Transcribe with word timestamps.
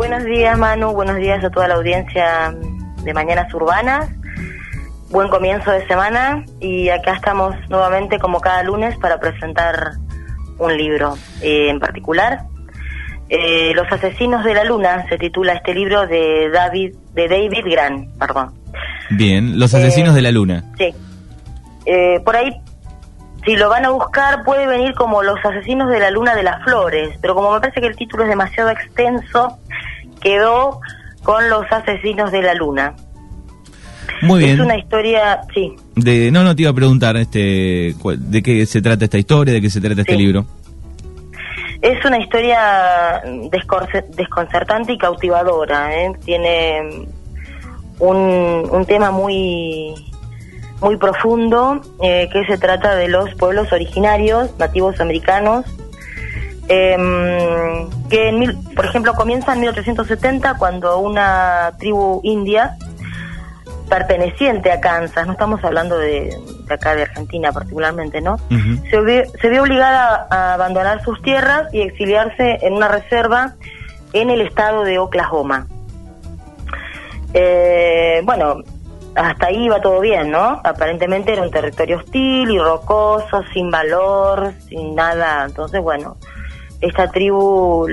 Buenos 0.00 0.24
días, 0.24 0.56
Manu. 0.56 0.92
Buenos 0.92 1.16
días 1.16 1.44
a 1.44 1.50
toda 1.50 1.68
la 1.68 1.74
audiencia 1.74 2.54
de 3.04 3.12
Mañanas 3.12 3.52
Urbanas. 3.52 4.08
Buen 5.10 5.28
comienzo 5.28 5.70
de 5.72 5.86
semana 5.88 6.42
y 6.58 6.88
acá 6.88 7.12
estamos 7.16 7.54
nuevamente 7.68 8.18
como 8.18 8.40
cada 8.40 8.62
lunes 8.62 8.96
para 8.96 9.20
presentar 9.20 9.92
un 10.56 10.74
libro 10.74 11.18
eh, 11.42 11.68
en 11.68 11.78
particular. 11.80 12.44
Eh, 13.28 13.72
Los 13.74 13.92
asesinos 13.92 14.42
de 14.42 14.54
la 14.54 14.64
luna 14.64 15.04
se 15.10 15.18
titula 15.18 15.52
este 15.52 15.74
libro 15.74 16.06
de 16.06 16.48
David 16.48 16.94
de 17.12 17.28
David 17.28 17.64
Grant, 17.70 18.08
perdón. 18.18 18.54
Bien, 19.10 19.58
Los 19.58 19.74
asesinos 19.74 20.12
Eh, 20.12 20.16
de 20.16 20.22
la 20.22 20.30
luna. 20.32 20.64
Sí. 20.78 20.94
Eh, 21.84 22.20
por 22.24 22.36
ahí, 22.36 22.50
si 23.44 23.54
lo 23.54 23.68
van 23.68 23.84
a 23.84 23.90
buscar, 23.90 24.44
puede 24.44 24.66
venir 24.66 24.94
como 24.94 25.22
Los 25.22 25.44
asesinos 25.44 25.90
de 25.90 26.00
la 26.00 26.10
luna 26.10 26.34
de 26.34 26.42
las 26.42 26.64
flores, 26.64 27.18
pero 27.20 27.34
como 27.34 27.52
me 27.52 27.60
parece 27.60 27.82
que 27.82 27.86
el 27.88 27.96
título 27.96 28.22
es 28.22 28.30
demasiado 28.30 28.70
extenso, 28.70 29.58
quedó 30.20 30.80
con 31.22 31.48
Los 31.50 31.64
asesinos 31.70 32.32
de 32.32 32.42
la 32.42 32.54
luna. 32.54 32.94
Muy 34.22 34.40
bien. 34.40 34.54
Es 34.54 34.60
una 34.60 34.76
historia, 34.76 35.40
sí, 35.54 35.74
De, 35.96 36.30
no, 36.30 36.44
no 36.44 36.54
te 36.54 36.62
iba 36.62 36.70
a 36.70 36.74
preguntar 36.74 37.16
este, 37.16 37.94
de 37.94 38.42
qué 38.42 38.66
se 38.66 38.82
trata 38.82 39.04
esta 39.04 39.18
historia, 39.18 39.54
de 39.54 39.60
qué 39.60 39.70
se 39.70 39.80
trata 39.80 40.02
este 40.02 40.16
libro. 40.16 40.44
es 41.80 42.04
una 42.04 42.18
historia 42.18 43.22
desconcertante 44.10 44.92
y 44.92 44.98
cautivadora. 44.98 45.94
¿eh? 45.94 46.12
Tiene 46.24 47.06
un, 47.98 48.68
un 48.70 48.84
tema 48.86 49.10
muy 49.10 49.94
muy 50.80 50.96
profundo 50.96 51.80
eh, 52.02 52.28
que 52.32 52.44
se 52.46 52.56
trata 52.58 52.94
de 52.96 53.08
los 53.08 53.34
pueblos 53.34 53.70
originarios 53.72 54.58
nativos 54.58 54.98
americanos 55.00 55.66
em, 56.68 57.86
que 58.10 58.28
en 58.28 58.38
mil- 58.40 58.58
por 58.74 58.84
ejemplo 58.84 59.14
comienza 59.14 59.52
en 59.54 59.60
1870 59.60 60.54
cuando 60.58 60.98
una 60.98 61.72
tribu 61.78 62.20
india 62.24 62.76
perteneciente 63.88 64.70
a 64.70 64.80
Kansas 64.80 65.26
no 65.26 65.32
estamos 65.32 65.62
hablando 65.64 65.96
de, 65.98 66.36
de 66.66 66.74
acá 66.74 66.94
de 66.94 67.02
Argentina 67.02 67.52
particularmente 67.52 68.20
no 68.20 68.36
se 68.90 69.00
vio, 69.00 69.22
se 69.40 69.48
vio 69.48 69.62
obligada 69.62 70.26
a 70.30 70.54
abandonar 70.54 71.02
sus 71.04 71.20
tierras 71.22 71.72
y 71.72 71.80
exiliarse 71.82 72.58
en 72.62 72.74
una 72.74 72.88
reserva 72.88 73.54
en 74.12 74.30
el 74.30 74.40
estado 74.40 74.82
de 74.84 74.98
Oklahoma. 74.98 75.66
Eh, 77.32 78.22
bueno, 78.24 78.56
hasta 79.14 79.46
ahí 79.46 79.64
iba 79.64 79.80
todo 79.80 80.00
bien, 80.00 80.30
¿no? 80.30 80.60
Aparentemente 80.64 81.32
era 81.32 81.42
un 81.42 81.50
territorio 81.50 81.98
hostil 81.98 82.50
y 82.50 82.58
rocoso, 82.58 83.42
sin 83.52 83.70
valor, 83.70 84.52
sin 84.68 84.94
nada. 84.94 85.44
Entonces, 85.46 85.80
bueno, 85.80 86.16
esta 86.80 87.10
tribu, 87.10 87.86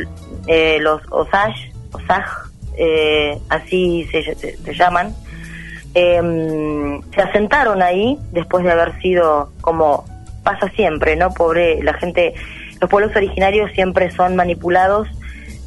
eh, 0.47 0.77
los 0.81 1.01
Osage, 1.11 1.71
Osage 1.91 2.29
eh, 2.77 3.37
así 3.49 4.07
se, 4.11 4.35
se- 4.35 4.73
llaman, 4.73 5.13
eh, 5.95 6.99
se 7.13 7.21
asentaron 7.21 7.81
ahí 7.81 8.19
después 8.31 8.63
de 8.63 8.71
haber 8.71 8.99
sido 9.01 9.51
como 9.61 10.05
pasa 10.43 10.69
siempre, 10.69 11.15
¿no? 11.15 11.31
Pobre, 11.33 11.81
la 11.83 11.93
gente, 11.95 12.33
los 12.79 12.89
pueblos 12.89 13.15
originarios 13.15 13.71
siempre 13.73 14.11
son 14.11 14.35
manipulados 14.35 15.07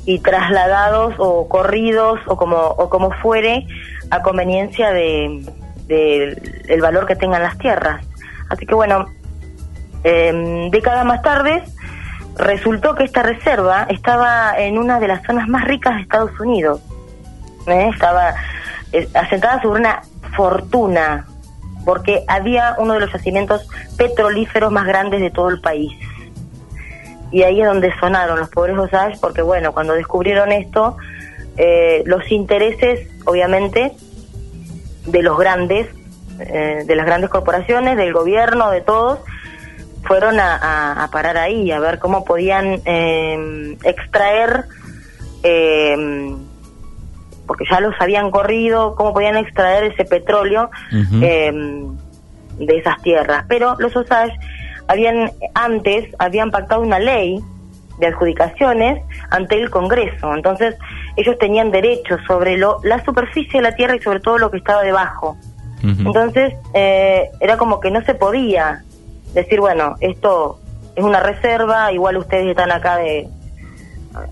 y 0.06 0.20
trasladados 0.20 1.14
o 1.18 1.48
corridos 1.48 2.20
o 2.26 2.36
como 2.36 2.56
o 2.56 2.88
como 2.88 3.10
fuere 3.10 3.66
a 4.10 4.22
conveniencia 4.22 4.90
de, 4.92 5.44
de 5.86 6.80
valor 6.80 7.06
que 7.06 7.16
tengan 7.16 7.42
las 7.42 7.58
tierras. 7.58 8.02
Así 8.48 8.64
que 8.66 8.74
bueno, 8.74 9.06
eh, 10.04 10.68
décadas 10.70 11.04
más 11.04 11.20
tarde 11.22 11.62
resultó 12.40 12.94
que 12.94 13.04
esta 13.04 13.22
reserva 13.22 13.86
estaba 13.88 14.58
en 14.58 14.78
una 14.78 14.98
de 14.98 15.08
las 15.08 15.22
zonas 15.24 15.48
más 15.48 15.64
ricas 15.64 15.96
de 15.96 16.02
Estados 16.02 16.38
Unidos. 16.40 16.80
¿eh? 17.66 17.90
Estaba 17.92 18.34
eh, 18.92 19.08
asentada 19.14 19.62
sobre 19.62 19.80
una 19.80 20.02
fortuna 20.36 21.26
porque 21.84 22.24
había 22.28 22.76
uno 22.78 22.94
de 22.94 23.00
los 23.00 23.12
yacimientos 23.12 23.68
petrolíferos 23.96 24.72
más 24.72 24.86
grandes 24.86 25.20
de 25.20 25.30
todo 25.30 25.48
el 25.48 25.60
país. 25.60 25.92
Y 27.30 27.42
ahí 27.42 27.60
es 27.60 27.66
donde 27.66 27.92
sonaron 27.98 28.38
los 28.38 28.48
pobres 28.48 28.76
Osage, 28.76 29.18
porque 29.20 29.42
bueno, 29.42 29.72
cuando 29.72 29.94
descubrieron 29.94 30.50
esto, 30.52 30.96
eh, 31.56 32.02
los 32.06 32.30
intereses, 32.30 33.08
obviamente, 33.24 33.92
de 35.06 35.22
los 35.22 35.38
grandes, 35.38 35.88
eh, 36.40 36.84
de 36.86 36.96
las 36.96 37.06
grandes 37.06 37.30
corporaciones, 37.30 37.96
del 37.96 38.12
gobierno, 38.12 38.70
de 38.70 38.80
todos, 38.80 39.20
fueron 40.04 40.38
a, 40.40 40.56
a- 40.56 41.04
a 41.04 41.10
parar 41.10 41.36
ahí, 41.36 41.70
a 41.70 41.78
ver 41.80 41.98
cómo 41.98 42.24
podían 42.24 42.80
eh, 42.84 43.76
extraer, 43.84 44.64
eh, 45.42 46.34
porque 47.46 47.64
ya 47.70 47.80
los 47.80 47.94
habían 48.00 48.30
corrido, 48.30 48.94
cómo 48.94 49.12
podían 49.12 49.36
extraer 49.36 49.84
ese 49.84 50.04
petróleo 50.04 50.70
eh, 51.22 51.52
de 52.58 52.76
esas 52.78 53.00
tierras. 53.02 53.44
Pero 53.48 53.74
los 53.78 53.94
Osage 53.96 54.32
habían 54.88 55.30
antes 55.54 56.14
habían 56.18 56.50
pactado 56.50 56.82
una 56.82 56.98
ley 56.98 57.40
de 57.98 58.06
adjudicaciones 58.06 59.02
ante 59.30 59.56
el 59.60 59.70
Congreso. 59.70 60.34
Entonces 60.34 60.76
ellos 61.16 61.36
tenían 61.38 61.70
derechos 61.70 62.20
sobre 62.26 62.56
lo, 62.56 62.78
la 62.84 63.02
superficie 63.04 63.60
de 63.60 63.62
la 63.62 63.74
tierra 63.74 63.96
y 63.96 64.00
sobre 64.00 64.20
todo 64.20 64.38
lo 64.38 64.50
que 64.50 64.58
estaba 64.58 64.82
debajo. 64.82 65.36
Entonces 66.06 66.54
eh, 66.74 67.30
era 67.40 67.56
como 67.56 67.80
que 67.80 67.90
no 67.90 68.02
se 68.04 68.14
podía 68.14 68.82
decir, 69.34 69.60
bueno, 69.60 69.96
esto 70.00 70.58
es 70.94 71.04
una 71.04 71.20
reserva, 71.20 71.92
igual 71.92 72.16
ustedes 72.16 72.48
están 72.48 72.72
acá 72.72 72.96
de, 72.96 73.28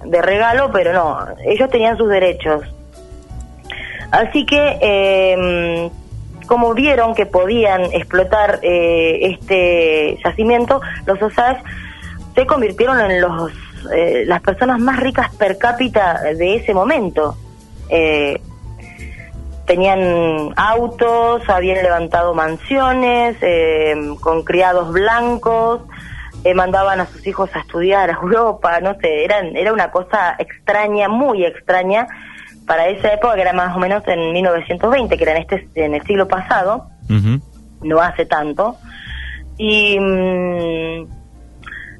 de 0.05 0.23
regalo, 0.23 0.71
pero 0.73 0.93
no, 0.93 1.19
ellos 1.45 1.71
tenían 1.71 1.97
sus 1.97 2.09
derechos. 2.09 2.63
Así 4.11 4.47
que, 4.47 4.79
eh, 4.81 5.91
como 6.47 6.75
vieron 6.75 7.15
que 7.15 7.27
podían 7.27 7.85
explotar 7.93 8.59
eh, 8.63 9.37
este 9.39 10.19
yacimiento, 10.25 10.81
los 11.07 11.21
Osage 11.21 11.63
se 12.35 12.47
convirtieron 12.47 12.99
en 13.01 13.21
los 13.21 13.53
eh, 13.93 14.25
las 14.27 14.41
personas 14.43 14.81
más 14.81 14.99
ricas 14.99 15.35
per 15.37 15.57
cápita 15.57 16.21
de 16.35 16.57
ese 16.57 16.75
momento. 16.75 17.37
Eh, 17.89 18.41
tenían 19.69 20.55
autos, 20.57 21.49
habían 21.49 21.83
levantado 21.83 22.35
mansiones 22.35 23.37
eh, 23.43 23.95
con 24.21 24.43
criados 24.43 24.93
blancos, 24.93 25.83
eh, 26.43 26.55
mandaban 26.55 27.01
a 27.01 27.07
sus 27.07 27.25
hijos 27.27 27.51
a 27.55 27.61
estudiar 27.61 28.11
a 28.11 28.15
Europa, 28.15 28.81
no 28.81 28.95
sé, 28.95 29.25
eran, 29.25 29.55
era 29.57 29.73
una 29.73 29.91
cosa 29.91 30.35
extraña, 30.39 31.09
muy 31.09 31.45
extraña 31.45 32.09
para 32.67 32.89
esa 32.89 33.13
época 33.13 33.35
que 33.35 33.43
era 33.43 33.53
más 33.53 33.77
o 33.77 33.79
menos 33.79 34.03
en 34.09 34.33
1920, 34.33 35.17
que 35.17 35.23
era 35.23 35.37
en, 35.37 35.47
este, 35.49 35.85
en 35.85 35.95
el 35.95 36.03
siglo 36.03 36.27
pasado, 36.27 36.89
no 37.83 38.01
hace 38.01 38.25
tanto. 38.25 38.77
Y 39.59 39.99
mm, 39.99 41.07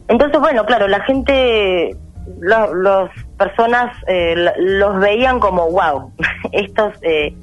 entonces, 0.09 0.41
bueno, 0.41 0.65
claro, 0.65 0.89
la 0.89 1.01
gente, 1.01 1.97
las 2.41 3.11
personas 3.37 3.95
eh, 4.07 4.35
los 4.59 5.01
veían 5.01 5.39
como, 5.39 5.71
wow, 5.71 6.13
estos 6.53 6.95
eh, 7.03 7.35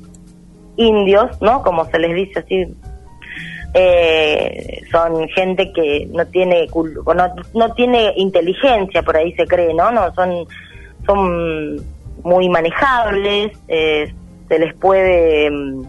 indios, 0.78 1.42
¿no? 1.42 1.62
Como 1.62 1.86
se 1.86 2.00
les 2.00 2.16
dice 2.16 2.40
así, 2.40 2.68
eh, 3.74 4.82
son 4.92 5.28
gente 5.30 5.72
que 5.74 6.08
no 6.12 6.26
tiene 6.28 6.68
no, 6.74 7.36
no 7.54 7.74
tiene 7.74 8.14
inteligencia, 8.16 9.04
por 9.04 9.18
ahí 9.18 9.34
se 9.34 9.46
cree, 9.46 9.74
¿no? 9.74 9.92
No 9.92 10.14
son 10.14 10.48
son 11.06 11.76
muy 12.24 12.50
manejables, 12.50 13.52
eh, 13.68 14.14
se 14.48 14.60
les 14.60 14.74
puede 14.76 15.52
mm, 15.52 15.84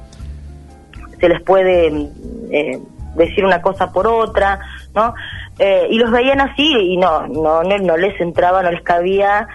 se 1.21 1.29
les 1.29 1.43
puede 1.43 1.91
mm, 1.91 2.09
eh, 2.51 2.79
decir 3.15 3.45
una 3.45 3.63
cosa 3.63 3.93
por 3.93 4.07
otra, 4.07 4.59
¿no? 4.95 5.15
Eh, 5.59 5.87
y 5.91 5.99
los 5.99 6.11
veían 6.11 6.41
así 6.41 6.71
y 6.71 6.97
no, 6.97 7.27
no, 7.29 7.63
no, 7.63 7.79
no 7.79 7.97
les 7.97 8.21
entraba, 8.21 8.63
no 8.63 8.71
les 8.71 8.83
cabía 8.83 9.49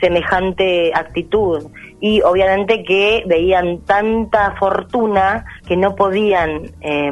semejante 0.00 0.92
actitud. 0.94 1.68
Y 2.00 2.22
obviamente 2.22 2.82
que 2.84 3.24
veían 3.26 3.80
tanta 3.80 4.54
fortuna 4.58 5.44
que 5.66 5.76
no 5.76 5.94
podían, 5.94 6.70
eh, 6.80 7.10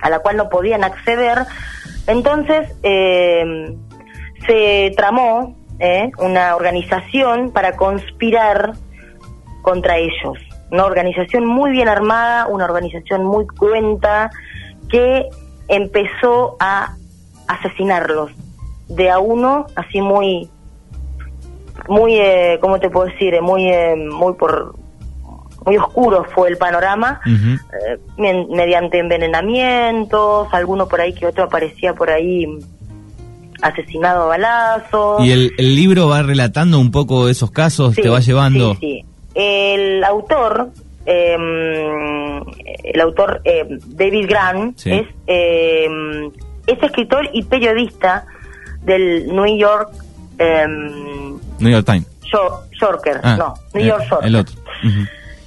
a 0.00 0.10
la 0.10 0.18
cual 0.20 0.36
no 0.36 0.48
podían 0.48 0.84
acceder. 0.84 1.38
Entonces 2.06 2.74
eh, 2.82 3.74
se 4.46 4.92
tramó 4.96 5.56
eh, 5.78 6.10
una 6.18 6.54
organización 6.54 7.50
para 7.50 7.76
conspirar 7.76 8.74
contra 9.62 9.96
ellos. 9.98 10.38
Una 10.70 10.84
organización 10.84 11.46
muy 11.46 11.72
bien 11.72 11.88
armada, 11.88 12.46
una 12.46 12.64
organización 12.64 13.24
muy 13.24 13.46
cruenta 13.46 14.30
que 14.88 15.28
empezó 15.68 16.56
a 16.60 16.96
asesinarlos 17.48 18.30
de 18.88 19.10
a 19.10 19.18
uno, 19.18 19.66
así 19.76 20.00
muy, 20.00 20.50
muy, 21.88 22.14
eh, 22.18 22.58
¿cómo 22.60 22.78
te 22.78 22.90
puedo 22.90 23.06
decir? 23.08 23.34
Eh, 23.34 23.40
Muy, 23.40 23.68
eh, 23.68 23.94
muy 23.96 24.32
por, 24.34 24.74
muy 25.66 25.76
oscuro 25.76 26.24
fue 26.34 26.48
el 26.50 26.56
panorama, 26.56 27.20
eh, 27.26 27.98
mediante 28.50 28.98
envenenamientos, 28.98 30.48
alguno 30.52 30.86
por 30.88 31.00
ahí 31.00 31.12
que 31.14 31.26
otro 31.26 31.44
aparecía 31.44 31.94
por 31.94 32.10
ahí 32.10 32.46
asesinado 33.62 34.24
a 34.24 34.26
balazos. 34.26 35.24
¿Y 35.24 35.32
el, 35.32 35.52
el 35.56 35.74
libro 35.74 36.08
va 36.08 36.22
relatando 36.22 36.78
un 36.78 36.90
poco 36.90 37.28
esos 37.28 37.50
casos? 37.50 37.94
¿Te 37.94 38.08
va 38.08 38.20
llevando? 38.20 38.74
Sí, 38.74 38.78
sí. 38.80 39.04
El 39.34 40.04
autor, 40.04 40.68
eh, 41.06 41.34
el 42.84 43.00
autor 43.00 43.40
eh, 43.44 43.64
David 43.86 44.26
Grant, 44.28 44.78
Sí. 44.78 44.90
es, 44.92 45.06
eh, 45.26 45.88
es 46.66 46.82
escritor 46.82 47.28
y 47.32 47.42
periodista 47.42 48.26
del 48.82 49.26
New 49.34 49.56
York 49.58 49.90
eh, 50.38 50.66
New 51.64 51.72
York 51.72 51.86
Times. 51.86 52.06
Yo- 52.32 52.60
Yorker, 52.80 53.20
Ah, 53.22 53.36
no, 53.38 53.54
New 53.74 53.82
eh, 53.84 53.88
York 53.88 54.04
Yorker. 54.10 54.26
El 54.28 54.36
otro. 54.36 54.54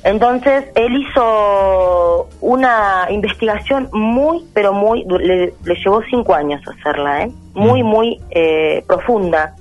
Entonces, 0.03 0.65
él 0.75 0.95
hizo 1.01 2.29
una 2.39 3.07
investigación 3.09 3.89
muy, 3.91 4.45
pero 4.53 4.71
muy, 4.71 5.03
le, 5.05 5.53
le 5.63 5.75
llevó 5.75 6.01
cinco 6.09 6.33
años 6.33 6.61
hacerla, 6.67 7.23
¿eh? 7.23 7.31
Muy, 7.53 7.83
Mm. 7.83 7.85
muy 7.85 8.21
eh, 8.31 8.83
profunda 8.87 9.55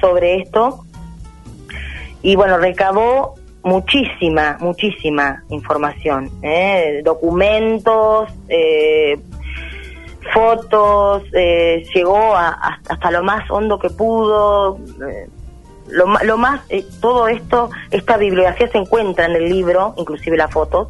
sobre 0.00 0.36
esto. 0.42 0.84
Y 2.22 2.34
bueno, 2.36 2.58
recabó 2.58 3.34
muchísima, 3.62 4.56
muchísima 4.60 5.44
información, 5.50 6.30
¿eh? 6.42 7.00
documentos, 7.04 8.28
eh, 8.48 9.20
fotos, 10.32 11.22
eh, 11.32 11.84
llegó 11.94 12.34
a- 12.34 12.48
hasta, 12.48 12.94
hasta 12.94 13.10
lo 13.12 13.22
más 13.22 13.48
hondo 13.50 13.78
que 13.78 13.90
pudo. 13.90 14.78
Lo, 15.88 16.06
lo 16.24 16.38
más, 16.38 16.60
eh, 16.68 16.84
todo 17.00 17.28
esto, 17.28 17.70
esta 17.90 18.16
bibliografía 18.16 18.68
se 18.70 18.78
encuentra 18.78 19.26
en 19.26 19.32
el 19.32 19.48
libro, 19.48 19.94
inclusive 19.96 20.36
las 20.36 20.50
fotos 20.50 20.88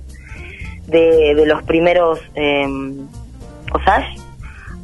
de, 0.87 1.35
de 1.35 1.47
los 1.47 1.63
primeros 1.63 2.21
eh, 2.35 2.67
Osage, 3.73 4.17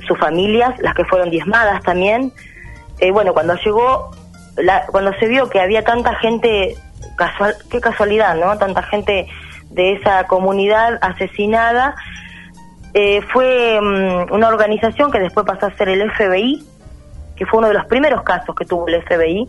sus 0.07 0.19
familias, 0.19 0.79
las 0.81 0.95
que 0.95 1.05
fueron 1.05 1.31
diezmadas 1.31 1.83
también. 1.83 2.33
Eh, 3.01 3.11
bueno, 3.11 3.35
cuando 3.35 3.55
llegó, 3.57 4.11
la- 4.57 4.87
cuando 4.87 5.13
se 5.19 5.27
vio 5.29 5.49
que 5.51 5.61
había 5.61 5.85
tanta 5.85 6.15
gente, 6.17 6.77
casual, 7.17 7.55
qué 7.71 7.81
casualidad, 7.81 8.35
¿no? 8.37 8.57
Tanta 8.59 8.83
gente 8.83 9.27
de 9.71 9.93
esa 9.93 10.25
comunidad 10.25 10.99
asesinada, 11.03 11.95
eh, 12.95 13.21
fue 13.33 13.79
mm, 13.81 14.33
una 14.33 14.49
organización 14.49 15.11
que 15.13 15.21
después 15.21 15.45
pasó 15.47 15.67
a 15.67 15.77
ser 15.77 15.91
el 15.91 16.11
FBI, 16.11 16.65
que 17.39 17.47
fue 17.47 17.61
uno 17.61 17.69
de 17.69 17.75
los 17.75 17.87
primeros 17.87 18.23
casos 18.23 18.55
que 18.55 18.65
tuvo 18.65 18.89
el 18.89 19.03
FBI, 19.03 19.49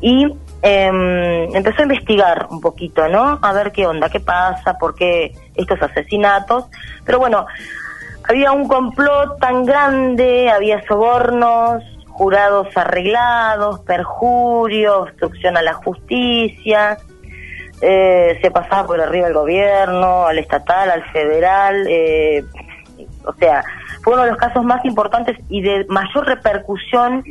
y 0.00 0.24
em, 0.62 1.56
empezó 1.56 1.80
a 1.80 1.82
investigar 1.82 2.46
un 2.50 2.60
poquito, 2.60 3.08
¿no? 3.08 3.38
A 3.42 3.52
ver 3.52 3.72
qué 3.72 3.86
onda, 3.86 4.08
qué 4.08 4.20
pasa, 4.20 4.78
por 4.78 4.94
qué 4.94 5.32
estos 5.54 5.80
asesinatos. 5.80 6.66
Pero 7.04 7.18
bueno, 7.18 7.46
había 8.28 8.52
un 8.52 8.68
complot 8.68 9.38
tan 9.40 9.64
grande, 9.64 10.50
había 10.50 10.82
sobornos, 10.86 11.82
jurados 12.08 12.68
arreglados, 12.76 13.80
perjurio, 13.80 15.00
obstrucción 15.02 15.56
a 15.56 15.62
la 15.62 15.74
justicia, 15.74 16.98
eh, 17.80 18.38
se 18.40 18.50
pasaba 18.50 18.86
por 18.86 19.00
arriba 19.00 19.26
el 19.26 19.34
gobierno, 19.34 20.26
al 20.26 20.38
estatal, 20.38 20.90
al 20.90 21.02
federal, 21.10 21.86
eh, 21.88 22.44
o 23.24 23.32
sea, 23.34 23.64
fue 24.04 24.12
uno 24.12 24.22
de 24.24 24.30
los 24.30 24.38
casos 24.38 24.62
más 24.64 24.84
importantes 24.84 25.36
y 25.48 25.62
de 25.62 25.86
mayor 25.88 26.26
repercusión 26.26 27.24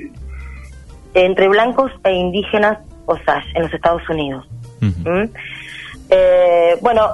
entre 1.13 1.47
blancos 1.47 1.91
e 2.03 2.11
indígenas 2.13 2.79
Osage 3.05 3.45
en 3.55 3.61
los 3.63 3.73
Estados 3.73 4.01
Unidos. 4.09 4.45
¿Mm? 4.81 5.23
Eh, 6.09 6.75
bueno, 6.81 7.07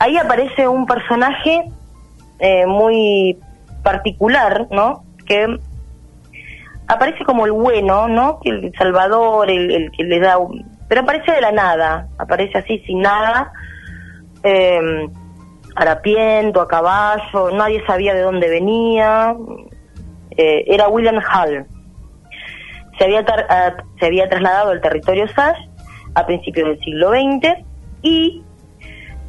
ahí 0.00 0.16
aparece 0.18 0.66
un 0.68 0.84
personaje 0.86 1.64
eh, 2.40 2.66
muy 2.66 3.38
particular, 3.84 4.66
¿no? 4.70 5.04
Que 5.26 5.58
aparece 6.88 7.24
como 7.24 7.46
el 7.46 7.52
bueno, 7.52 8.08
¿no? 8.08 8.40
Que 8.40 8.50
El 8.50 8.72
salvador, 8.76 9.48
el, 9.50 9.70
el 9.70 9.90
que 9.92 10.04
le 10.04 10.18
da... 10.20 10.38
un- 10.38 10.64
Pero 10.88 11.02
aparece 11.02 11.32
de 11.32 11.40
la 11.40 11.52
nada, 11.52 12.08
aparece 12.18 12.58
así 12.58 12.78
sin 12.80 13.00
nada, 13.00 13.52
eh, 14.42 15.08
harapiento, 15.74 16.60
a 16.60 16.68
caballo, 16.68 17.50
nadie 17.52 17.84
sabía 17.86 18.14
de 18.14 18.20
dónde 18.22 18.48
venía, 18.48 19.34
eh, 20.36 20.64
era 20.66 20.88
William 20.88 21.16
Hall. 21.20 21.66
Se 22.98 23.04
había, 23.04 23.24
tar- 23.24 23.46
a- 23.50 23.76
se 23.98 24.06
había 24.06 24.28
trasladado 24.28 24.70
al 24.70 24.80
territorio 24.80 25.26
Sash 25.28 25.58
a 26.14 26.26
principios 26.26 26.68
del 26.68 26.80
siglo 26.80 27.10
XX 27.10 27.64
y 28.02 28.42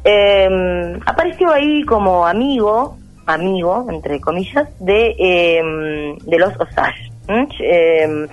eh, 0.04 0.98
apareció 1.04 1.52
ahí 1.52 1.82
como 1.84 2.26
amigo, 2.26 2.96
amigo, 3.26 3.86
entre 3.90 4.20
comillas, 4.20 4.68
de, 4.78 5.16
eh, 5.18 6.16
de 6.24 6.38
los 6.38 6.54
Osage. 6.60 7.10
¿m? 7.28 7.48
Eh, 7.60 8.28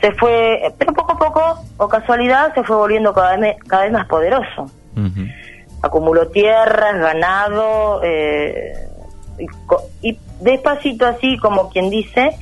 se 0.00 0.12
fue, 0.12 0.72
pero 0.78 0.92
poco 0.92 1.12
a 1.12 1.18
poco, 1.18 1.42
o 1.76 1.88
casualidad, 1.88 2.54
se 2.54 2.62
fue 2.62 2.76
volviendo 2.76 3.12
cada 3.12 3.36
vez, 3.36 3.56
cada 3.66 3.82
vez 3.82 3.92
más 3.92 4.06
poderoso. 4.06 4.70
Acumuló 5.82 6.28
tierras, 6.28 6.98
ganado, 6.98 8.00
eh, 8.02 8.74
y, 9.38 10.08
y 10.08 10.18
despacito 10.40 11.06
así, 11.06 11.38
como 11.38 11.70
quien 11.70 11.90
dice, 11.90 12.36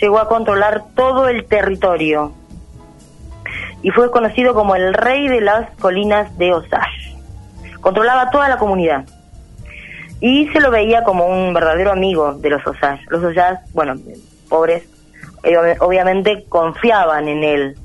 llegó 0.00 0.18
a 0.18 0.28
controlar 0.28 0.84
todo 0.94 1.28
el 1.28 1.46
territorio. 1.46 2.32
Y 3.82 3.90
fue 3.90 4.10
conocido 4.10 4.54
como 4.54 4.76
el 4.76 4.94
rey 4.94 5.28
de 5.28 5.40
las 5.40 5.70
colinas 5.78 6.36
de 6.38 6.52
Osage. 6.52 7.16
Controlaba 7.80 8.30
toda 8.30 8.48
la 8.48 8.58
comunidad. 8.58 9.04
Y 10.20 10.48
se 10.50 10.60
lo 10.60 10.70
veía 10.70 11.02
como 11.02 11.26
un 11.26 11.52
verdadero 11.52 11.90
amigo 11.90 12.34
de 12.34 12.50
los 12.50 12.64
Osage. 12.64 13.02
Los 13.08 13.24
Osage, 13.24 13.58
bueno, 13.72 13.94
pobres, 14.48 14.84
eh, 15.42 15.76
obviamente 15.80 16.44
confiaban 16.48 17.26
en 17.26 17.42
él 17.42 17.76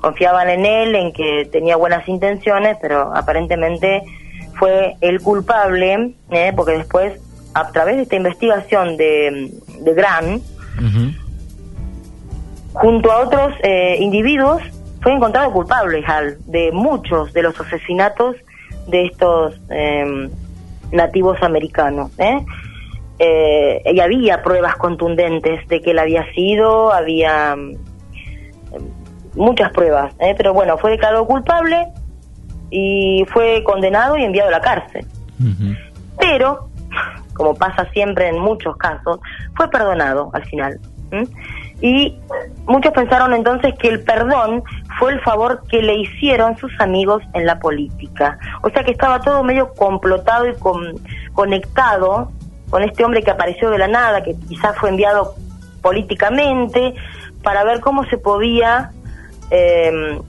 confiaban 0.00 0.48
en 0.48 0.64
él, 0.64 0.94
en 0.94 1.12
que 1.12 1.48
tenía 1.50 1.76
buenas 1.76 2.08
intenciones, 2.08 2.76
pero 2.80 3.14
aparentemente 3.14 4.02
fue 4.58 4.96
el 5.00 5.20
culpable, 5.20 6.14
¿eh? 6.30 6.52
porque 6.54 6.72
después, 6.72 7.20
a 7.54 7.70
través 7.70 7.96
de 7.96 8.02
esta 8.02 8.16
investigación 8.16 8.96
de, 8.96 9.52
de 9.80 9.94
Grant, 9.94 10.42
Ujú. 10.78 11.12
junto 12.74 13.10
a 13.10 13.20
otros 13.20 13.54
eh, 13.62 13.96
individuos, 14.00 14.62
fue 15.00 15.12
encontrado 15.12 15.52
culpable 15.52 16.02
Hal 16.06 16.38
de 16.46 16.72
muchos 16.72 17.32
de 17.32 17.42
los 17.42 17.58
asesinatos 17.60 18.36
de 18.88 19.06
estos 19.06 19.54
eh, 19.70 20.28
nativos 20.90 21.42
americanos. 21.42 22.10
¿eh? 22.18 22.44
Eh, 23.18 23.82
y 23.92 24.00
había 24.00 24.42
pruebas 24.42 24.76
contundentes 24.76 25.66
de 25.68 25.80
que 25.80 25.90
él 25.90 25.98
había 25.98 26.30
sido, 26.32 26.92
había 26.92 27.56
mm, 27.56 27.76
muchas 29.34 29.72
pruebas, 29.72 30.14
¿eh? 30.20 30.34
pero 30.36 30.52
bueno, 30.52 30.78
fue 30.78 30.92
declarado 30.92 31.26
culpable 31.26 31.88
y 32.70 33.24
fue 33.32 33.62
condenado 33.64 34.16
y 34.16 34.24
enviado 34.24 34.48
a 34.48 34.52
la 34.52 34.60
cárcel. 34.60 35.06
Pero, 36.18 36.68
como 37.34 37.54
pasa 37.54 37.88
siempre 37.92 38.28
en 38.28 38.38
muchos 38.38 38.76
casos, 38.76 39.20
fue 39.56 39.70
perdonado 39.70 40.30
al 40.32 40.44
final. 40.46 40.80
Y 41.80 42.18
muchos 42.66 42.92
pensaron 42.92 43.32
entonces 43.32 43.72
que 43.78 43.88
el 43.88 44.02
perdón 44.02 44.62
fue 44.98 45.12
el 45.12 45.20
favor 45.20 45.62
que 45.70 45.80
le 45.80 45.94
hicieron 45.94 46.56
sus 46.58 46.72
amigos 46.80 47.22
en 47.34 47.46
la 47.46 47.60
política. 47.60 48.38
O 48.62 48.70
sea 48.70 48.82
que 48.82 48.90
estaba 48.90 49.20
todo 49.20 49.44
medio 49.44 49.72
complotado 49.74 50.48
y 50.48 50.54
con- 50.56 50.96
conectado 51.32 52.32
con 52.68 52.82
este 52.82 53.04
hombre 53.04 53.22
que 53.22 53.30
apareció 53.30 53.70
de 53.70 53.78
la 53.78 53.88
nada, 53.88 54.22
que 54.22 54.34
quizás 54.48 54.76
fue 54.76 54.90
enviado 54.90 55.34
políticamente, 55.80 56.94
para 57.42 57.64
ver 57.64 57.80
cómo 57.80 58.04
se 58.06 58.18
podía 58.18 58.90
eh, 59.50 60.20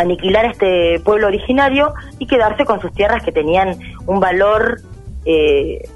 aniquilar 0.00 0.46
este 0.46 1.00
pueblo 1.00 1.26
originario 1.28 1.92
y 2.18 2.26
quedarse 2.26 2.64
con 2.64 2.80
sus 2.80 2.92
tierras 2.92 3.22
que 3.22 3.32
tenían 3.32 3.78
un 4.06 4.18
valor 4.20 4.80
eh, 5.24 5.86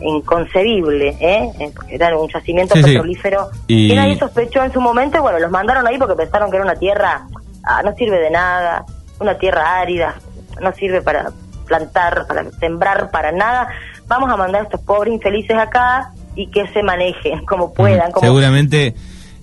inconcebible, 0.00 1.16
¿eh? 1.20 1.50
Eh, 1.58 1.72
porque 1.74 1.96
era 1.96 2.16
un 2.16 2.28
yacimiento 2.28 2.74
Sí, 2.74 2.82
sí. 2.82 2.90
petrolífero 2.90 3.48
Y- 3.66 3.94
nadie 3.94 4.16
sospechó 4.18 4.62
en 4.62 4.72
su 4.72 4.80
momento, 4.80 5.20
bueno, 5.22 5.38
los 5.40 5.50
mandaron 5.50 5.86
ahí 5.86 5.98
porque 5.98 6.14
pensaron 6.14 6.50
que 6.50 6.56
era 6.56 6.64
una 6.64 6.76
tierra, 6.76 7.26
ah, 7.64 7.82
no 7.82 7.92
sirve 7.96 8.18
de 8.20 8.30
nada, 8.30 8.84
una 9.18 9.36
tierra 9.38 9.80
árida, 9.80 10.14
no 10.60 10.72
sirve 10.74 11.02
para 11.02 11.30
plantar, 11.66 12.26
para 12.28 12.48
sembrar, 12.60 13.10
para 13.10 13.32
nada, 13.32 13.68
vamos 14.06 14.30
a 14.30 14.36
mandar 14.36 14.62
a 14.62 14.64
estos 14.64 14.80
pobres 14.82 15.12
infelices 15.14 15.56
acá 15.58 16.12
y 16.36 16.46
que 16.46 16.66
se 16.68 16.82
manejen 16.84 17.44
como 17.44 17.74
puedan. 17.74 18.12
Como, 18.12 18.24
Seguramente 18.26 18.94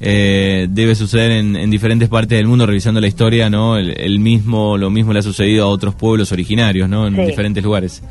eh, 0.02 0.68
debe 0.70 0.96
suceder 0.96 1.32
en, 1.32 1.56
en 1.56 1.70
diferentes 1.72 2.10
partes 2.10 2.38
del 2.38 2.48
mundo, 2.48 2.66
revisando 2.66 3.00
la 3.02 3.08
historia, 3.08 3.50
¿no? 3.50 3.78
El, 3.78 4.00
el 4.00 4.20
mismo, 4.20 4.78
lo 4.78 4.90
mismo 4.90 5.14
le 5.14 5.20
ha 5.20 5.24
sucedido 5.24 5.66
a 5.66 5.70
otros 5.70 5.96
pueblos 5.96 6.32
originarios, 6.32 6.90
¿no? 6.90 7.08
En 7.08 7.16
Sí. 7.16 7.22
diferentes 7.26 7.64
lugares. 7.64 8.04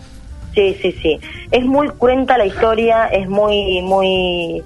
Sí, 0.54 0.76
sí, 0.80 0.92
sí. 1.02 1.18
Es 1.50 1.64
muy 1.64 1.88
cruenta 1.88 2.38
la 2.38 2.46
historia, 2.46 3.06
es 3.06 3.28
muy, 3.28 3.82
muy, 3.82 4.62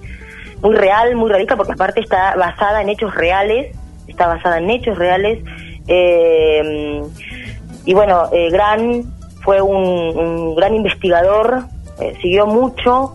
muy 0.62 0.74
real, 0.76 1.16
muy 1.16 1.30
realista, 1.30 1.56
porque 1.56 1.72
aparte 1.72 2.00
está 2.00 2.36
basada 2.36 2.82
en 2.82 2.90
hechos 2.90 3.14
reales, 3.14 3.74
está 4.06 4.26
basada 4.26 4.58
en 4.58 4.68
hechos 4.70 4.96
reales. 4.98 5.38
eh, 5.86 7.02
y 7.86 7.94
bueno, 7.94 8.24
eh, 8.32 8.50
Gran 8.50 9.04
fue 9.42 9.62
un, 9.62 9.76
un 9.76 10.54
gran 10.56 10.74
investigador, 10.74 11.62
eh, 12.00 12.12
siguió 12.20 12.46
mucho 12.46 13.14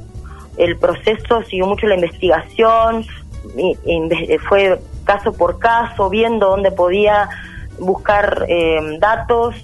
el 0.58 0.78
proceso, 0.78 1.44
siguió 1.44 1.68
mucho 1.68 1.86
la 1.86 1.94
investigación, 1.96 3.06
fue 4.48 4.80
caso 5.04 5.34
por 5.34 5.60
caso, 5.60 6.10
viendo 6.10 6.50
dónde 6.50 6.72
podía 6.72 7.30
buscar 7.80 8.46
eh, 8.48 8.98
datos. 9.00 9.56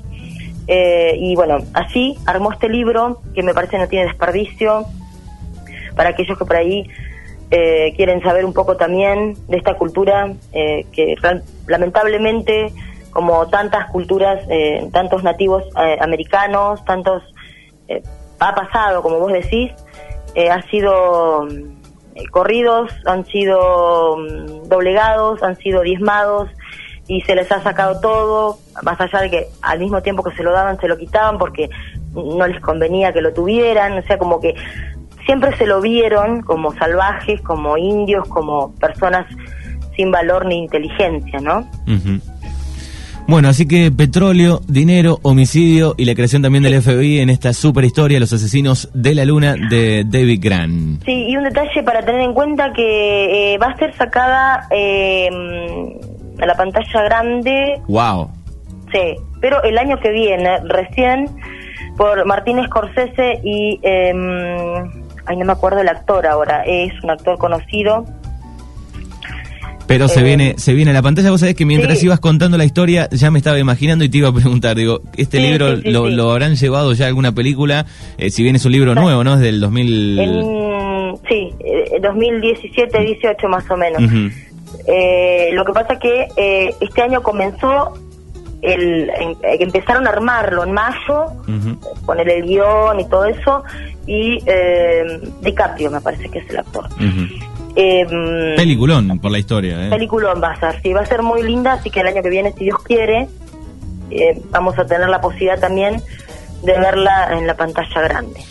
Eh, 0.68 1.16
y 1.18 1.36
bueno, 1.36 1.60
así 1.74 2.18
armó 2.26 2.52
este 2.52 2.70
libro 2.70 3.22
que 3.34 3.42
me 3.42 3.54
parece 3.54 3.80
no 3.80 3.88
tiene 3.88 4.06
desperdicio 4.06 4.86
para 5.96 6.10
aquellos 6.10 6.38
que 6.38 6.46
por 6.46 6.56
ahí 6.56 6.88
eh, 7.50 7.94
quieren 7.96 8.22
saber 8.22 8.46
un 8.46 8.54
poco 8.54 8.78
también 8.78 9.36
de 9.48 9.58
esta 9.58 9.74
cultura 9.74 10.32
que 10.52 11.16
lamentablemente 11.66 12.72
como 13.10 13.48
tantas 13.48 13.90
culturas, 13.90 14.46
tantos 14.94 15.24
nativos 15.24 15.64
americanos, 16.00 16.86
tantos 16.86 17.24
ha 18.40 18.54
pasado, 18.54 19.02
como 19.02 19.18
vos 19.18 19.34
decís, 19.34 19.72
ha 20.50 20.62
sido 20.70 21.48
corridos, 22.28 22.92
han 23.06 23.26
sido 23.26 24.18
mm, 24.18 24.68
doblegados, 24.70 25.42
han 25.44 25.56
sido 25.58 25.82
diezmados, 25.82 26.50
y 27.10 27.22
se 27.22 27.36
les 27.36 27.52
ha 27.52 27.62
sacado 27.62 28.00
todo, 28.02 28.60
más 28.84 29.02
allá 29.02 29.22
de 29.22 29.32
que 29.32 29.48
al 29.64 29.80
mismo 29.80 30.02
tiempo 30.02 30.24
que 30.24 30.36
se 30.36 30.44
lo 30.44 30.52
daban 30.52 30.80
se 30.80 30.88
lo 30.88 30.96
quitaban 30.96 31.40
porque 31.40 31.70
no 32.14 32.48
les 32.48 32.62
convenía 32.62 33.12
que 33.12 33.22
lo 33.22 33.34
tuvieran, 33.34 33.98
o 33.98 34.04
sea, 34.04 34.20
como 34.20 34.40
que 34.40 34.54
siempre 35.26 35.56
se 35.58 35.66
lo 35.66 35.82
vieron 35.82 36.44
como 36.44 36.72
salvajes, 36.76 37.42
como 37.42 37.78
indios, 37.78 38.28
como 38.28 38.76
personas 38.76 39.26
sin 39.96 40.12
valor 40.12 40.46
ni 40.46 40.60
inteligencia, 40.60 41.40
¿no? 41.40 41.68
Bueno, 43.30 43.50
así 43.50 43.68
que 43.68 43.92
petróleo, 43.92 44.60
dinero, 44.68 45.20
homicidio 45.22 45.94
y 45.98 46.06
la 46.06 46.16
creación 46.16 46.42
también 46.42 46.64
del 46.64 46.82
FBI 46.82 47.20
en 47.20 47.30
esta 47.30 47.54
super 47.54 47.86
historia, 47.86 48.20
Los 48.20 48.34
Asesinos 48.34 48.90
de 48.96 49.14
la 49.14 49.24
Luna 49.24 49.54
de 49.70 50.04
David 50.04 50.40
Grant. 50.42 51.04
Sí, 51.06 51.28
y 51.28 51.38
un 51.38 51.44
detalle 51.44 51.84
para 51.84 52.02
tener 52.04 52.22
en 52.22 52.34
cuenta 52.34 52.74
que 52.74 53.54
eh, 53.54 53.58
va 53.60 53.68
a 53.68 53.78
ser 53.78 53.96
sacada 53.96 54.68
eh, 54.72 55.30
a 56.42 56.46
la 56.48 56.56
pantalla 56.56 57.04
grande. 57.04 57.80
Wow. 57.88 58.32
Sí, 58.92 59.16
pero 59.40 59.62
el 59.62 59.78
año 59.78 60.00
que 60.00 60.10
viene, 60.10 60.62
recién, 60.64 61.28
por 61.98 62.26
Martínez 62.26 62.66
Scorsese 62.66 63.42
y... 63.44 63.80
Eh, 63.84 64.12
ay, 65.28 65.38
no 65.38 65.46
me 65.46 65.52
acuerdo 65.52 65.82
el 65.82 65.90
actor 65.90 66.26
ahora, 66.26 66.64
es 66.66 66.92
un 67.04 67.12
actor 67.12 67.38
conocido. 67.38 68.06
Pero 69.90 70.08
se 70.08 70.20
eh, 70.20 70.24
viene 70.24 70.54
se 70.58 70.76
viene 70.76 70.92
a 70.92 70.94
la 70.94 71.02
pantalla, 71.02 71.32
vos 71.32 71.40
sabés 71.40 71.56
que 71.56 71.66
mientras 71.66 72.02
ibas 72.04 72.20
contando 72.20 72.58
la 72.60 72.66
historia 72.66 73.10
ya 73.12 73.32
me 73.32 73.40
estaba 73.40 73.58
imaginando 73.58 74.06
y 74.06 74.10
te 74.10 74.20
iba 74.20 74.30
a 74.30 74.34
preguntar, 74.34 74.78
digo, 74.78 75.02
¿este 75.18 75.40
libro 75.40 75.76
lo, 75.84 76.32
habrán 76.32 76.56
llevado 76.56 76.94
ya 76.94 77.06
a 77.06 77.08
alguna 77.08 77.34
película? 77.34 77.88
Eh, 78.20 78.30
si 78.30 78.44
bien 78.44 78.56
es 78.56 78.64
un 78.66 78.72
libro 78.72 78.94
nuevo, 78.94 79.24
¿no? 79.24 79.34
Es 79.34 79.40
del 79.40 79.60
2000... 79.60 80.16
sí, 81.28 81.54
2017-18 82.02 83.36
eh, 83.44 83.48
más 83.48 83.70
o 83.72 83.78
menos. 83.78 84.04
Eh, 84.86 85.50
lo 85.54 85.66
que 85.66 85.74
pasa 85.74 85.98
que 85.98 86.28
eh, 86.38 86.76
este 86.80 87.02
año 87.02 87.24
comenzó 87.24 87.94
el, 88.62 89.10
empezaron 89.42 90.06
a 90.06 90.12
armarlo 90.12 90.64
en 90.64 90.72
mayo, 90.72 91.26
poner 92.06 92.30
el 92.30 92.44
guion 92.44 93.00
y 93.00 93.08
todo 93.08 93.26
eso, 93.26 93.64
y 94.06 94.40
eh, 94.46 95.20
DiCaprio 95.42 95.92
me 95.92 96.02
parece 96.02 96.30
que 96.30 96.40
es 96.40 96.50
el 96.50 96.58
actor. 96.58 96.88
Peliculón 97.76 99.20
por 99.20 99.32
la 99.32 99.40
historia. 99.40 99.88
¿eh? 99.88 99.90
Peliculón 99.90 100.42
va 100.42 100.52
a 100.52 100.60
ser, 100.60 100.82
sí, 100.82 100.94
va 100.94 101.02
a 101.02 101.06
ser 101.06 101.22
muy 101.22 101.44
linda, 101.44 101.74
así 101.74 101.90
que 101.90 102.02
el 102.02 102.08
año 102.08 102.22
que 102.22 102.30
viene, 102.30 102.54
si 102.58 102.66
Dios 102.66 102.80
quiere, 102.84 103.28
vamos 104.52 104.78
a 104.78 104.86
tener 104.86 105.10
la 105.10 105.22
posibilidad 105.22 105.60
también 105.60 106.02
de 106.64 106.74
verla 106.74 107.38
en 107.38 107.48
la 107.48 107.56
pantalla 107.56 108.02
grande. 108.02 108.42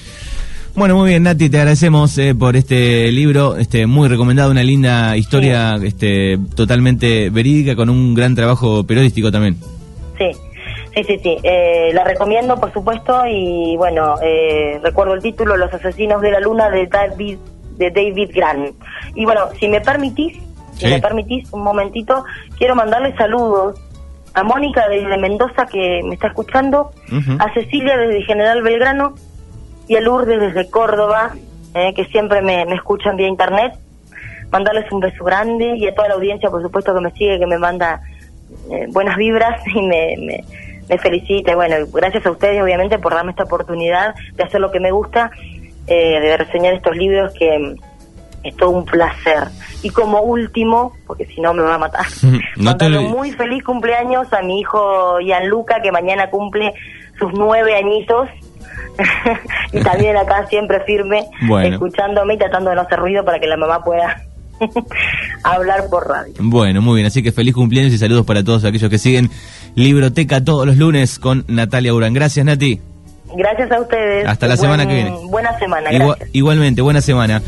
Bueno, 0.78 0.96
muy 0.96 1.08
bien, 1.10 1.24
Nati, 1.24 1.50
te 1.50 1.58
agradecemos 1.58 2.16
eh, 2.18 2.36
por 2.36 2.54
este 2.54 3.10
libro, 3.10 3.56
este 3.56 3.88
muy 3.88 4.06
recomendado, 4.06 4.52
una 4.52 4.62
linda 4.62 5.16
historia 5.16 5.74
este, 5.82 6.38
totalmente 6.54 7.30
verídica 7.30 7.74
con 7.74 7.90
un 7.90 8.14
gran 8.14 8.36
trabajo 8.36 8.86
periodístico 8.86 9.32
también. 9.32 9.56
Sí, 10.16 10.30
sí, 10.94 11.02
sí, 11.02 11.20
sí. 11.20 11.36
Eh, 11.42 11.90
la 11.92 12.04
recomiendo, 12.04 12.54
por 12.60 12.72
supuesto, 12.72 13.22
y 13.26 13.76
bueno, 13.76 14.20
eh, 14.22 14.78
recuerdo 14.80 15.14
el 15.14 15.20
título, 15.20 15.56
Los 15.56 15.74
Asesinos 15.74 16.22
de 16.22 16.30
la 16.30 16.38
Luna 16.38 16.70
de 16.70 16.86
David, 16.86 17.38
de 17.78 17.90
David 17.90 18.30
Grant. 18.34 18.74
Y 19.14 19.24
bueno, 19.24 19.48
si 19.58 19.68
me 19.68 19.80
permitís, 19.80 20.36
si 20.74 20.86
me 20.86 21.00
permitís 21.00 21.52
un 21.52 21.62
momentito, 21.62 22.24
quiero 22.56 22.74
mandarle 22.74 23.16
saludos 23.16 23.80
a 24.34 24.42
Mónica 24.42 24.88
de, 24.88 25.16
Mendoza 25.16 25.66
que 25.66 26.02
me 26.04 26.14
está 26.14 26.28
escuchando, 26.28 26.90
a 27.38 27.52
Cecilia 27.54 27.96
desde 27.96 28.22
General 28.22 28.62
Belgrano, 28.62 29.14
y 29.88 29.96
a 29.96 30.00
Lourdes 30.00 30.38
desde 30.38 30.70
Córdoba, 30.70 31.34
eh, 31.74 31.94
que 31.94 32.04
siempre 32.06 32.42
me, 32.42 32.62
escuchan 32.74 33.16
vía 33.16 33.26
internet. 33.26 33.72
Mandarles 34.50 34.90
un 34.92 35.00
beso 35.00 35.24
grande 35.24 35.76
y 35.76 35.86
a 35.86 35.94
toda 35.94 36.08
la 36.08 36.14
audiencia, 36.14 36.50
por 36.50 36.62
supuesto, 36.62 36.94
que 36.94 37.00
me 37.00 37.10
sigue, 37.12 37.38
que 37.38 37.46
me 37.46 37.58
manda 37.58 38.00
eh, 38.70 38.86
buenas 38.90 39.16
vibras 39.16 39.60
y 39.74 39.82
me, 39.82 40.14
me, 40.18 40.98
felicita. 40.98 41.54
Bueno, 41.54 41.76
gracias 41.92 42.24
a 42.24 42.30
ustedes, 42.30 42.62
obviamente, 42.62 42.98
por 42.98 43.14
darme 43.14 43.32
esta 43.32 43.44
oportunidad 43.44 44.14
de 44.34 44.42
hacer 44.42 44.60
lo 44.60 44.70
que 44.70 44.80
me 44.80 44.90
gusta, 44.90 45.30
eh, 45.88 46.20
de 46.20 46.36
reseñar 46.36 46.74
estos 46.74 46.96
libros 46.96 47.32
que 47.38 47.58
mm, 47.58 47.74
es 48.44 48.56
todo 48.56 48.70
un 48.70 48.84
placer. 48.84 49.48
Y 49.82 49.90
como 49.90 50.20
último, 50.22 50.92
porque 51.06 51.24
si 51.26 51.40
no 51.40 51.54
me 51.54 51.62
va 51.62 51.74
a 51.74 51.78
matar, 51.78 52.06
no 52.56 53.02
muy 53.02 53.32
feliz 53.32 53.62
cumpleaños 53.62 54.32
a 54.32 54.42
mi 54.42 54.60
hijo 54.60 55.18
Gianluca, 55.20 55.80
que 55.82 55.92
mañana 55.92 56.30
cumple 56.30 56.74
sus 57.18 57.32
nueve 57.32 57.74
añitos. 57.76 58.28
y 59.72 59.80
también 59.80 60.16
acá 60.16 60.46
siempre 60.50 60.80
firme, 60.80 61.24
escuchándome 61.64 62.34
y 62.34 62.38
tratando 62.38 62.70
de 62.70 62.76
no 62.76 62.82
hacer 62.82 62.98
ruido 62.98 63.24
para 63.24 63.38
que 63.38 63.46
la 63.46 63.56
mamá 63.56 63.82
pueda 63.84 64.24
hablar 65.44 65.84
por 65.88 66.08
radio. 66.08 66.34
Bueno, 66.40 66.82
muy 66.82 66.96
bien, 66.96 67.06
así 67.06 67.22
que 67.22 67.30
feliz 67.30 67.54
cumpleaños 67.54 67.92
y 67.92 67.98
saludos 67.98 68.26
para 68.26 68.42
todos 68.42 68.64
aquellos 68.64 68.90
que 68.90 68.98
siguen 68.98 69.30
Libroteca 69.76 70.44
todos 70.44 70.66
los 70.66 70.76
lunes 70.76 71.20
con 71.20 71.44
Natalia 71.46 71.94
Urán. 71.94 72.12
Gracias, 72.12 72.44
Nati. 72.44 72.80
Gracias 73.34 73.70
a 73.70 73.80
ustedes. 73.80 74.26
Hasta 74.26 74.46
la 74.46 74.56
semana 74.56 74.86
que 74.86 74.94
viene. 74.94 75.10
Buena 75.24 75.58
semana. 75.58 75.90
igualmente, 76.32 76.82
buena 76.82 77.00
semana. 77.00 77.42